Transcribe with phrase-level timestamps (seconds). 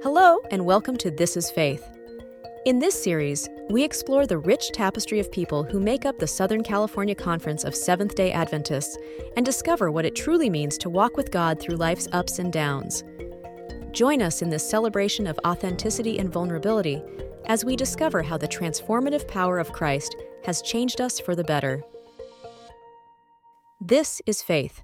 [0.00, 1.84] Hello, and welcome to This is Faith.
[2.64, 6.62] In this series, we explore the rich tapestry of people who make up the Southern
[6.62, 8.96] California Conference of Seventh day Adventists
[9.36, 13.02] and discover what it truly means to walk with God through life's ups and downs.
[13.90, 17.02] Join us in this celebration of authenticity and vulnerability
[17.46, 21.82] as we discover how the transformative power of Christ has changed us for the better.
[23.80, 24.80] This is Faith,